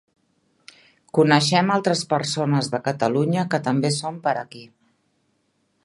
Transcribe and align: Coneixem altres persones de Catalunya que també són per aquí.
Coneixem 1.17 1.69
altres 1.75 2.01
persones 2.13 2.71
de 2.77 2.79
Catalunya 2.89 3.45
que 3.53 3.61
també 3.69 3.93
són 4.01 4.19
per 4.25 4.35
aquí. 4.45 4.65